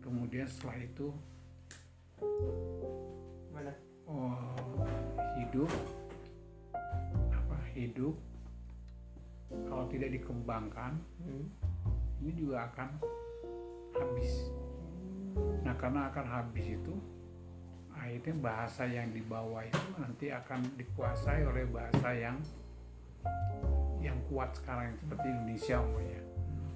[0.02, 1.08] kemudian setelah itu
[3.54, 3.74] Mana?
[4.10, 4.82] oh,
[5.38, 5.70] hidup
[7.30, 8.18] apa hidup
[9.70, 11.46] kalau tidak dikembangkan Hmm.
[12.20, 12.90] ini juga akan
[13.94, 14.50] habis
[15.64, 16.96] nah karena akan habis itu
[18.00, 22.40] akhirnya bahasa yang dibawa itu nanti akan dikuasai oleh bahasa yang
[24.00, 26.22] yang kuat sekarang seperti Indonesia umpamanya.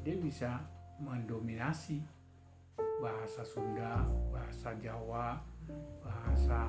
[0.03, 0.51] Dia bisa
[0.99, 2.03] mendominasi
[2.99, 5.39] bahasa Sunda bahasa Jawa
[6.03, 6.67] bahasa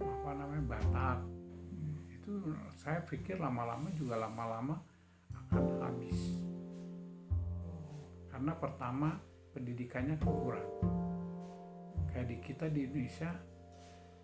[0.00, 1.18] apa namanya Batak.
[2.08, 4.80] Itu saya pikir lama-lama juga lama-lama
[5.30, 6.18] akan habis.
[8.32, 9.20] Karena pertama
[9.54, 10.66] pendidikannya kurang.
[12.10, 13.30] Kayak di kita di Indonesia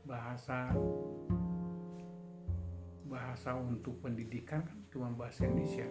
[0.02, 0.74] bahasa
[3.06, 5.86] bahasa untuk pendidikan kan cuma bahasa Indonesia.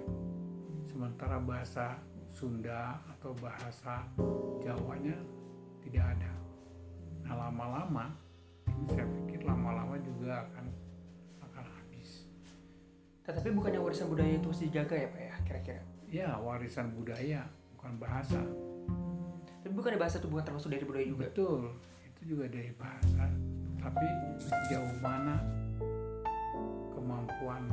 [0.91, 1.95] Sementara bahasa
[2.30, 4.06] Sunda atau bahasa
[4.60, 5.17] Jawanya
[5.82, 6.32] tidak ada.
[7.23, 8.12] Nah lama-lama
[8.67, 10.65] ini saya pikir lama-lama juga akan
[11.47, 12.28] akan habis.
[13.23, 15.84] Tetapi bukannya warisan budaya itu harus dijaga ya Pak ya kira-kira?
[16.10, 17.45] ya warisan budaya
[17.78, 18.41] bukan bahasa
[19.79, 21.31] Tapi bukannya bahasa itu bukan termasuk dari budaya juga?
[21.31, 21.61] betul
[22.03, 23.23] itu juga dari bahasa
[23.79, 25.39] tapi sejauh mana
[26.91, 27.63] kemampuan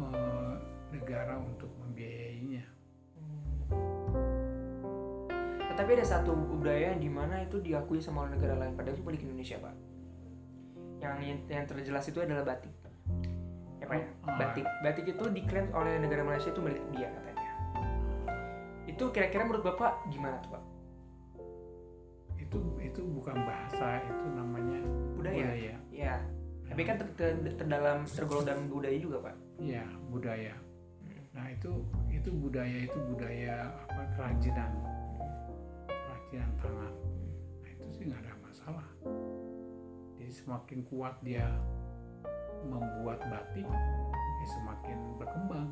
[0.00, 0.54] eh,
[0.96, 2.64] negara untuk membiayainya
[5.68, 9.28] Tetapi ada satu budaya yang di mana itu diakui sama negara lain padahal itu milik
[9.28, 9.74] Indonesia Pak.
[11.04, 11.16] Yang
[11.52, 12.72] yang terjelas itu adalah batik.
[13.82, 14.38] Ya Pak ya, Ah.
[14.40, 14.66] batik.
[14.86, 17.52] Batik itu diklaim oleh negara Malaysia itu milik dia katanya.
[18.86, 20.63] Itu kira-kira menurut Bapak gimana tuh Pak?
[22.54, 24.78] Itu itu bukan bahasa itu namanya
[25.18, 25.42] Budaya?
[25.42, 26.14] budaya Ya.
[26.70, 29.34] Tapi kan ter, ter- terdalam tergolong dalam budaya juga Pak.
[29.62, 30.54] Iya, budaya.
[31.02, 31.22] Hmm.
[31.34, 31.70] Nah, itu
[32.10, 34.72] itu budaya itu budaya apa kerajinan.
[35.86, 36.92] Kerajinan tangan.
[37.62, 38.86] Nah, itu sih nggak ada masalah.
[40.18, 41.46] Jadi semakin kuat dia
[42.64, 45.68] membuat batik, ya semakin berkembang.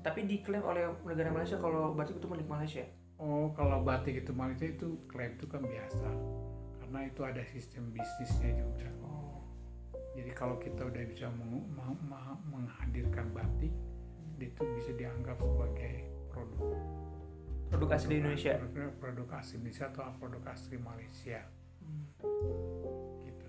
[0.00, 2.88] Tetapi diklaim oleh negara Malaysia kalau batik itu milik Malaysia.
[3.22, 6.10] Oh, kalau batik itu Malaysia itu klaim itu kan biasa.
[6.82, 8.90] Karena itu ada sistem bisnisnya juga.
[9.06, 9.46] Oh.
[10.18, 11.70] Jadi kalau kita udah bisa meng-
[12.50, 13.70] menghadirkan batik,
[14.42, 16.74] itu bisa dianggap sebagai produk
[17.70, 18.58] Produk asli Indonesia.
[18.58, 21.40] produk, produk asli Indonesia atau produk asli Malaysia
[23.24, 23.48] gitu.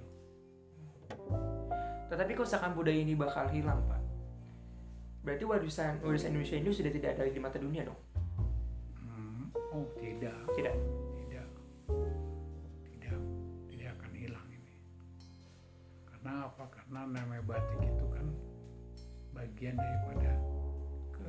[2.14, 4.02] Tetapi kalau misalkan budaya ini bakal hilang, Pak.
[5.28, 8.00] Berarti warisan warisan Indonesia ini sudah tidak ada di mata dunia dong?
[9.74, 10.78] Oh tidak, Tidak.
[11.18, 11.50] tidak,
[12.94, 13.18] tidak,
[13.74, 14.74] tidak akan hilang ini.
[16.06, 16.64] Karena apa?
[16.70, 18.30] Karena namanya batik itu kan
[19.34, 20.32] bagian daripada
[21.10, 21.26] ke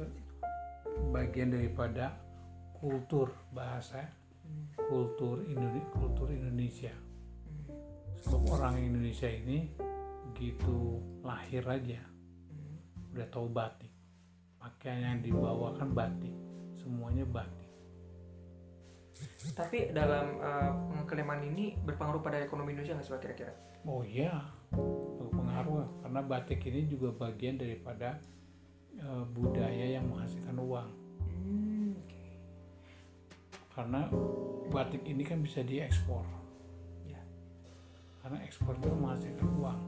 [1.08, 2.12] bagian daripada
[2.76, 4.04] kultur bahasa
[4.92, 6.92] kultur Indonesia kultur Indonesia
[8.20, 9.72] sebab orang Indonesia ini
[10.30, 12.00] begitu lahir aja
[13.16, 13.90] udah tahu batik
[14.60, 16.36] pakaian yang dibawa kan batik
[16.76, 17.63] semuanya batik
[19.54, 20.72] Tapi dalam uh,
[21.04, 23.52] pengklaman ini berpengaruh pada ekonomi Indonesia nggak sih kira-kira?
[23.84, 24.40] oh iya.
[25.20, 26.02] Berpengaruh.
[26.02, 28.18] Karena batik ini juga bagian daripada
[28.96, 30.90] eh, budaya yang menghasilkan uang.
[31.20, 31.92] Hmm,
[33.76, 34.08] karena
[34.72, 36.24] batik ini kan bisa diekspor.
[37.06, 37.20] Ya.
[38.24, 39.80] karena ekspor itu menghasilkan uang.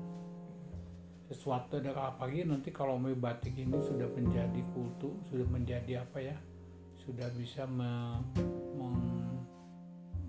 [1.27, 6.37] Sesuatu ada apalagi nanti kalau mau batik ini sudah menjadi kultur sudah menjadi apa ya
[7.06, 8.18] sudah bisa me-
[8.74, 9.38] meng-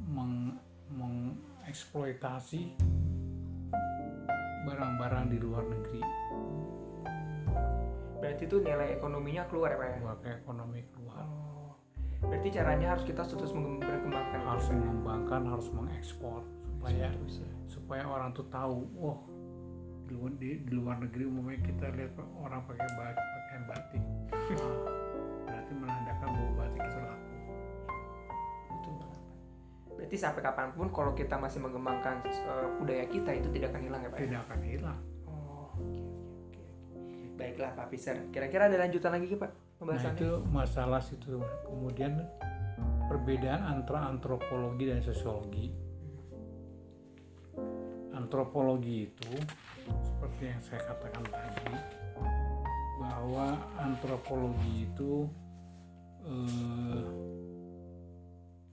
[0.06, 0.62] meng-
[0.94, 2.78] mengeksploitasi
[4.70, 6.02] barang-barang di luar negeri
[8.18, 9.98] Berarti itu nilai ekonominya keluar ya Pak ya?
[10.06, 11.74] buat ekonomi keluar Oh.
[12.18, 14.42] Berarti caranya harus kita terus mengem- berkembangkan.
[14.42, 16.42] harus mengembangkan harus mengekspor
[16.78, 17.52] supaya ya.
[17.70, 19.18] supaya orang tuh tahu oh
[20.08, 24.97] di luar, di, di luar negeri umumnya kita lihat orang pakai batik pakaian batik
[30.08, 34.00] Berarti sampai kapan pun kalau kita masih mengembangkan uh, budaya kita itu tidak akan hilang
[34.00, 34.16] ya Pak?
[34.16, 34.24] ya?
[34.24, 37.20] tidak akan hilang Oh, oke oke oke.
[37.36, 38.16] Baiklah Pak Piser.
[38.32, 40.16] Kira-kira ada lanjutan lagi Pak nah pembahasannya?
[40.16, 42.24] itu masalah situ kemudian
[43.12, 45.70] perbedaan antara antropologi dan sosiologi
[48.16, 49.34] antropologi itu
[50.02, 51.76] seperti yang saya katakan tadi
[52.98, 55.30] bahwa antropologi itu
[56.26, 57.06] eh,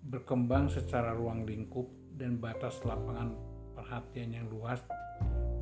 [0.04, 3.32] berkembang secara ruang lingkup dan batas lapangan
[3.72, 4.84] perhatian yang luas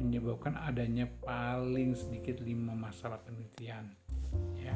[0.03, 3.95] menyebabkan adanya paling sedikit lima masalah penelitian
[4.59, 4.75] ya.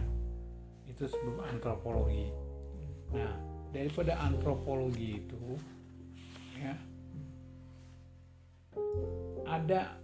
[0.86, 2.30] Itu sebelum antropologi.
[3.10, 3.34] Nah
[3.74, 5.42] daripada antropologi itu
[6.56, 6.74] ya
[9.46, 10.00] ada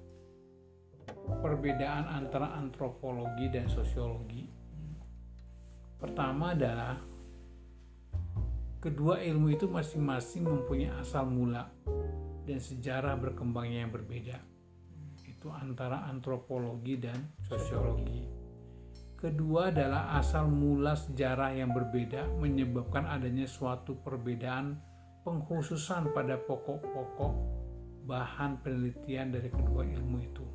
[1.41, 4.45] perbedaan antara antropologi dan sosiologi.
[6.03, 6.99] Pertama adalah
[8.83, 11.71] kedua ilmu itu masing-masing mempunyai asal mula
[12.43, 14.43] dan sejarah berkembangnya yang berbeda
[15.23, 18.43] itu antara antropologi dan sosiologi
[19.23, 24.83] Kedua adalah asal mula sejarah yang berbeda menyebabkan adanya suatu perbedaan
[25.23, 27.33] pengkhususan pada pokok-pokok
[28.03, 30.47] bahan penelitian dari kedua ilmu itu.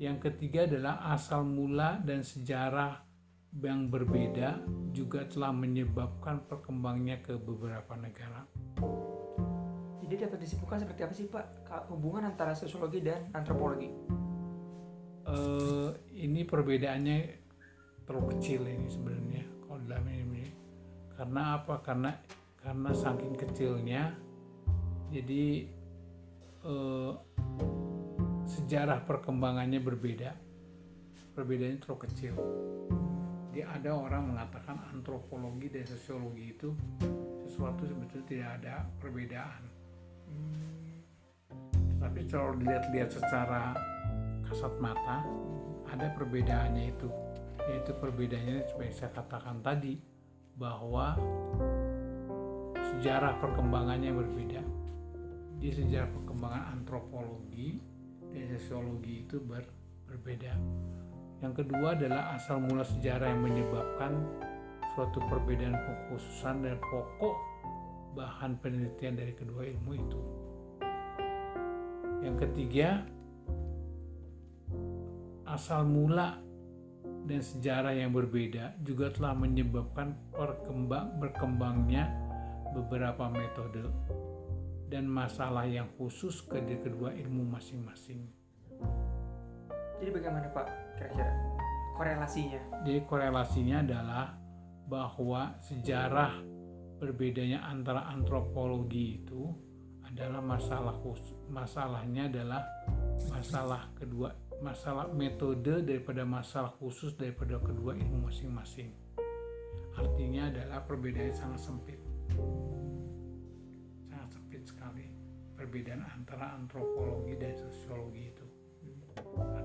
[0.00, 3.04] Yang ketiga adalah asal mula dan sejarah
[3.60, 4.64] yang berbeda
[4.96, 8.48] juga telah menyebabkan perkembangnya ke beberapa negara.
[10.00, 11.68] Jadi dapat disimpulkan seperti apa sih Pak?
[11.92, 13.92] Hubungan antara sosiologi dan antropologi?
[15.22, 17.18] eh ini perbedaannya
[18.02, 20.50] terlalu kecil ini sebenarnya kalau dalam ini.
[21.14, 21.78] Karena apa?
[21.78, 22.10] Karena
[22.58, 24.10] karena saking kecilnya
[25.14, 25.70] jadi
[26.66, 27.12] eh,
[28.50, 30.34] sejarah perkembangannya berbeda.
[31.32, 32.34] Perbedaannya terlalu kecil
[33.52, 36.72] jadi ada orang mengatakan antropologi dan sosiologi itu
[37.44, 39.62] sesuatu sebetulnya tidak ada perbedaan.
[42.00, 43.76] Tapi kalau dilihat-lihat secara
[44.48, 45.20] kasat mata
[45.84, 47.12] ada perbedaannya itu.
[47.68, 50.00] Yaitu perbedaannya seperti saya katakan tadi
[50.56, 51.12] bahwa
[52.80, 54.64] sejarah perkembangannya berbeda.
[55.60, 57.84] Di sejarah perkembangan antropologi
[58.32, 59.76] dan sosiologi itu ber-
[60.08, 60.56] berbeda
[61.42, 64.14] yang kedua adalah asal mula sejarah yang menyebabkan
[64.94, 67.36] suatu perbedaan pengkhususan dan pokok
[68.14, 70.20] bahan penelitian dari kedua ilmu itu
[72.22, 73.02] yang ketiga
[75.50, 76.38] asal mula
[77.26, 82.06] dan sejarah yang berbeda juga telah menyebabkan perkembang berkembangnya
[82.72, 83.84] beberapa metode
[84.88, 88.41] dan masalah yang khusus ke kedua ilmu masing-masing.
[90.02, 90.66] Jadi bagaimana Pak
[90.98, 91.30] kira-kira
[91.94, 92.58] korelasinya?
[92.82, 94.34] Jadi korelasinya adalah
[94.90, 96.42] bahwa sejarah
[96.98, 99.54] berbedanya antara antropologi itu
[100.02, 102.66] adalah masalah khusus, masalahnya adalah
[103.30, 108.90] masalah kedua masalah metode daripada masalah khusus daripada kedua ilmu masing-masing.
[109.98, 111.98] Artinya adalah perbedaan sangat sempit.
[114.06, 115.06] Sangat sempit sekali
[115.54, 118.41] perbedaan antara antropologi dan sosiologi itu.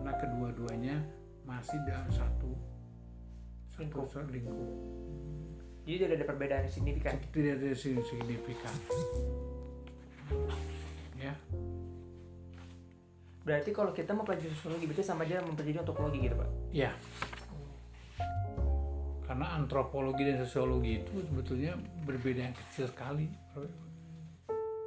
[0.08, 0.96] Karena kedua-duanya
[1.44, 2.56] masih dalam satu
[3.76, 4.08] satu Lingkup.
[4.32, 4.56] lingkup.
[5.84, 7.16] Jadi tidak ada perbedaan yang signifikan.
[7.28, 8.74] Tidak ada yang signifikan.
[11.20, 11.36] Ya,
[13.44, 16.50] Berarti kalau kita mempelajari sosiologi berarti sama aja mempelajari antropologi gitu Pak?
[16.72, 16.92] ya.
[19.28, 21.76] Karena antropologi dan sosiologi itu sebetulnya
[22.08, 23.28] berbeda yang kecil sekali.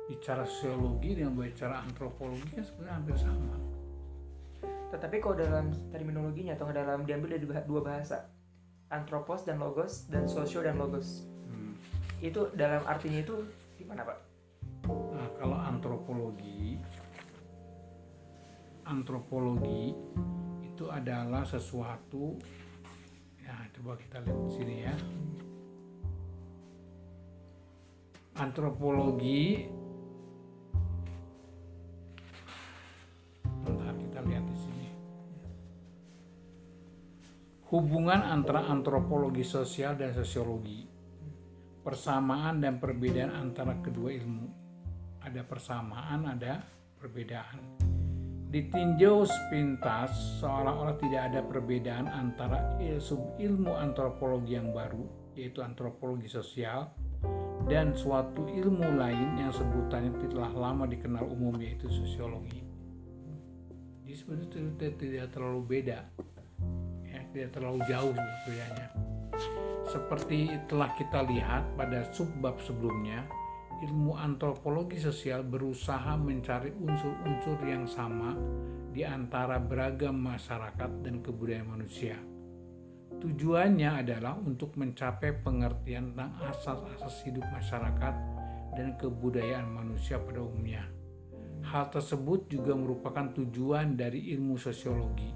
[0.08, 3.69] Bicara sosiologi dengan bicara antropologi kan sebenarnya hampir sama.
[4.90, 8.26] Tetapi kalau dalam terminologinya atau dalam diambil dari dua bahasa,
[8.90, 11.78] antropos dan logos dan sosio dan logos, Hmm.
[12.18, 13.46] itu dalam artinya itu
[13.78, 14.18] gimana Pak?
[14.90, 16.78] Nah, kalau antropologi,
[18.82, 19.94] antropologi
[20.66, 22.34] itu adalah sesuatu
[23.38, 24.94] ya coba kita lihat di sini ya.
[28.38, 29.68] Antropologi
[37.70, 40.90] Hubungan antara antropologi sosial dan sosiologi
[41.86, 44.46] persamaan dan perbedaan antara kedua ilmu.
[45.22, 46.66] Ada persamaan, ada
[46.98, 47.78] perbedaan.
[48.50, 55.06] Ditinjau sepintas, seolah-olah tidak ada perbedaan antara il- subilmu antropologi yang baru,
[55.38, 56.90] yaitu antropologi sosial,
[57.70, 62.66] dan suatu ilmu lain yang sebutannya telah lama dikenal umum, yaitu sosiologi.
[64.02, 64.58] Jadi sebenarnya itu
[64.98, 66.10] tidak- terlalu beda,
[67.30, 68.12] tidak terlalu jauh
[68.46, 68.88] bedanya.
[69.90, 73.26] Seperti telah kita lihat pada subbab sebelumnya,
[73.82, 78.36] ilmu antropologi sosial berusaha mencari unsur-unsur yang sama
[78.92, 82.14] di antara beragam masyarakat dan kebudayaan manusia.
[83.20, 88.14] Tujuannya adalah untuk mencapai pengertian tentang asas-asas hidup masyarakat
[88.78, 90.86] dan kebudayaan manusia pada umumnya.
[91.60, 95.28] Hal tersebut juga merupakan tujuan dari ilmu sosiologi,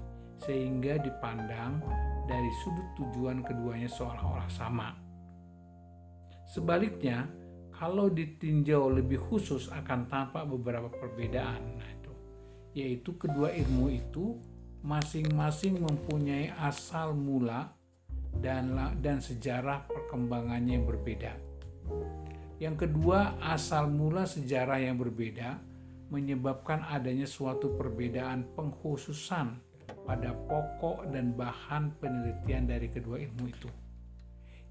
[0.43, 1.79] sehingga dipandang
[2.25, 4.91] dari sudut tujuan keduanya seolah-olah sama.
[6.45, 7.29] Sebaliknya,
[7.75, 11.61] kalau ditinjau lebih khusus akan tampak beberapa perbedaan.
[11.75, 12.13] Nah, itu
[12.75, 14.35] yaitu kedua ilmu itu
[14.85, 17.73] masing-masing mempunyai asal mula
[18.37, 21.33] dan dan sejarah perkembangannya yang berbeda.
[22.61, 25.59] Yang kedua, asal mula sejarah yang berbeda
[26.13, 29.64] menyebabkan adanya suatu perbedaan pengkhususan
[30.05, 33.69] pada pokok dan bahan penelitian dari kedua ilmu itu.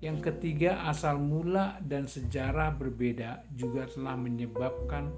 [0.02, 5.10] Yang ketiga, asal mula dan sejarah berbeda juga telah menyebabkan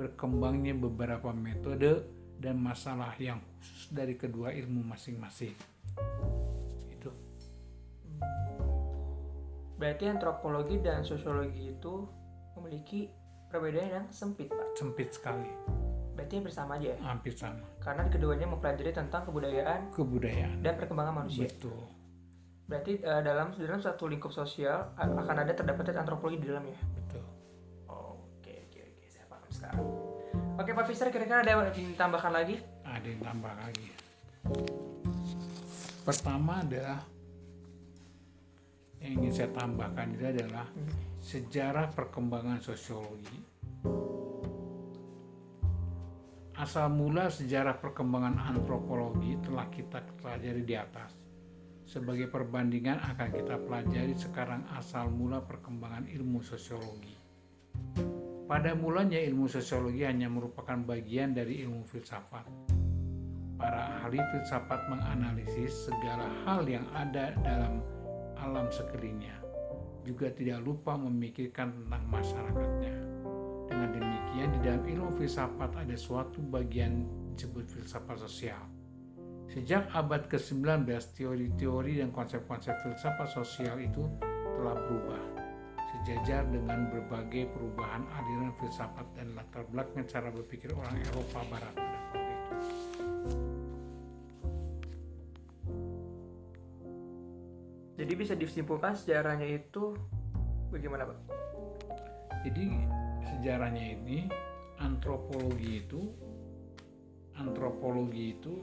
[0.00, 2.08] berkembangnya beberapa metode
[2.40, 5.52] dan masalah yang khusus dari kedua ilmu masing-masing.
[6.88, 7.12] Itu.
[9.76, 12.08] Berarti antropologi dan sosiologi itu
[12.56, 13.12] memiliki
[13.52, 14.78] perbedaan yang sempit Pak.
[14.80, 15.52] Sempit sekali.
[16.20, 16.98] Berarti hampir sama aja ya?
[17.00, 21.48] hampir sama Karena keduanya mempelajari tentang kebudayaan kebudayaan dan perkembangan manusia.
[21.48, 21.80] betul
[22.64, 26.76] Berarti eh, dalam dalam satu lingkup sosial a- akan ada terdapat antropologi di dalamnya.
[26.94, 27.24] betul
[27.86, 29.82] Oke oke oke saya paham sekarang.
[30.54, 32.56] Oke Pak Fisher kira-kira ada yang ingin ditambahkan lagi?
[32.82, 33.88] ada yang tambah lagi
[36.00, 37.00] pertama adalah
[38.98, 40.66] yang ingin saya tambahkan itu adalah
[41.20, 43.40] sejarah perkembangan sosiologi
[46.60, 51.16] asal mula sejarah perkembangan antropologi telah kita pelajari di atas.
[51.88, 57.16] Sebagai perbandingan akan kita pelajari sekarang asal mula perkembangan ilmu sosiologi.
[58.44, 62.44] Pada mulanya ilmu sosiologi hanya merupakan bagian dari ilmu filsafat.
[63.56, 67.80] Para ahli filsafat menganalisis segala hal yang ada dalam
[68.36, 69.40] alam sekelilingnya,
[70.04, 72.94] juga tidak lupa memikirkan tentang masyarakatnya.
[73.70, 77.02] Dengan demikian, di dalam ilmu filsafat ada suatu bagian
[77.34, 78.62] disebut filsafat sosial.
[79.50, 80.86] Sejak abad ke-19,
[81.18, 84.06] teori-teori dan konsep-konsep filsafat sosial itu
[84.54, 85.24] telah berubah,
[85.90, 91.98] sejajar dengan berbagai perubahan aliran filsafat dan latar belakang cara berpikir orang Eropa Barat pada
[91.98, 92.56] waktu itu.
[98.00, 99.98] Jadi bisa disimpulkan sejarahnya itu
[100.70, 101.18] bagaimana Pak?
[102.46, 102.66] Jadi
[103.24, 104.18] sejarahnya ini
[104.80, 106.00] antropologi itu
[107.36, 108.54] antropologi itu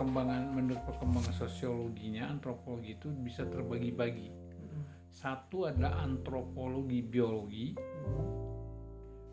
[0.00, 4.32] perkembangan menurut perkembangan sosiologinya antropologi itu bisa terbagi-bagi.
[5.10, 7.76] Satu adalah antropologi biologi,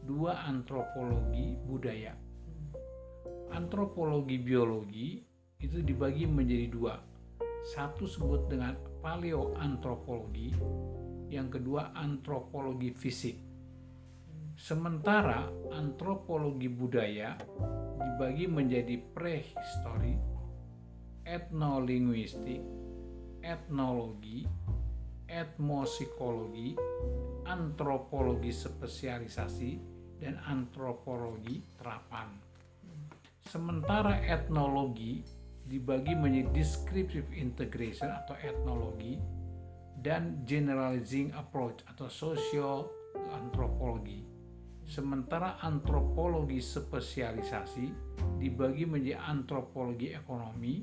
[0.04, 2.12] dua antropologi budaya.
[3.56, 5.24] Antropologi biologi
[5.64, 6.96] itu dibagi menjadi dua.
[7.72, 10.54] Satu sebut dengan paleoantropologi,
[11.30, 13.38] yang kedua antropologi fisik.
[14.58, 17.38] Sementara antropologi budaya
[18.02, 20.18] dibagi menjadi prehistori,
[21.22, 22.62] etnolinguistik,
[23.46, 24.50] etnologi,
[25.30, 26.74] etnomusikologi,
[27.46, 29.72] antropologi spesialisasi,
[30.18, 32.34] dan antropologi terapan.
[33.46, 35.22] Sementara etnologi
[35.68, 39.20] dibagi menjadi descriptive integration atau etnologi
[40.00, 42.88] dan generalizing approach atau social
[43.36, 44.24] antropologi.
[44.88, 47.92] Sementara antropologi spesialisasi
[48.40, 50.80] dibagi menjadi antropologi ekonomi,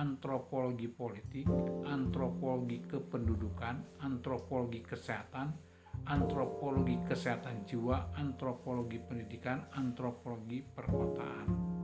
[0.00, 1.44] antropologi politik,
[1.84, 5.52] antropologi kependudukan, antropologi kesehatan,
[6.08, 11.83] antropologi kesehatan jiwa, antropologi pendidikan, antropologi perkotaan.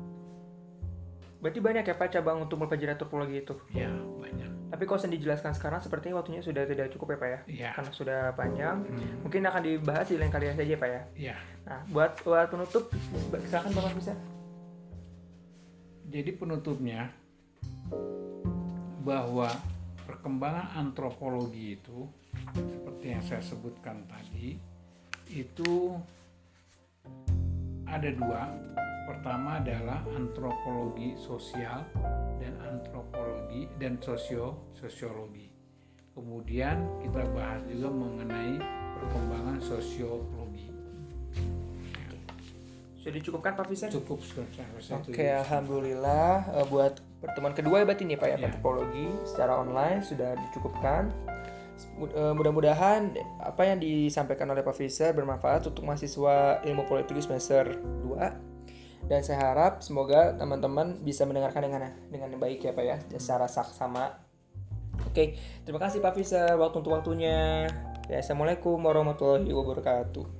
[1.41, 3.57] Berarti banyak ya Pak cabang untuk mempelajari antropologi itu.
[3.73, 4.71] Ya, banyak.
[4.71, 7.41] Tapi kalau saya dijelaskan sekarang sepertinya waktunya sudah tidak cukup ya Pak ya.
[7.49, 7.71] Ya.
[7.73, 8.85] Karena sudah panjang.
[8.85, 11.03] Hmm, Mungkin akan dibahas di lain kali saja Pak ya.
[11.17, 11.37] ya.
[11.65, 12.93] Nah, buat buat penutup
[13.49, 14.15] silakan Bapak bisa.
[16.11, 17.09] Jadi penutupnya
[19.01, 19.49] bahwa
[20.05, 22.05] perkembangan antropologi itu
[22.53, 24.61] seperti yang saya sebutkan tadi
[25.31, 25.97] itu
[27.87, 28.43] ada dua.
[29.11, 31.83] Pertama adalah antropologi sosial
[32.39, 35.51] dan antropologi dan sosio sosiologi.
[36.15, 38.63] Kemudian kita bahas juga mengenai
[39.03, 40.71] perkembangan sosiologi.
[43.03, 43.91] Sudah dicukupkan Pak Fisher?
[43.91, 45.11] Cukup satu.
[45.11, 48.47] Oke, alhamdulillah Eh, buat pertemuan kedua ya berarti ini Pak ya, Ya.
[48.47, 51.11] antropologi secara online sudah dicukupkan.
[52.15, 58.50] Eh, Mudah-mudahan apa yang disampaikan oleh Pak Fisher bermanfaat untuk mahasiswa ilmu politik semester 2
[59.11, 64.15] dan saya harap semoga teman-teman bisa mendengarkan dengan dengan baik ya Pak ya, secara saksama.
[65.03, 65.35] Oke,
[65.67, 67.67] terima kasih Pak Fisher waktu untuk waktunya.
[68.07, 70.40] Ya, Assalamualaikum warahmatullahi wabarakatuh.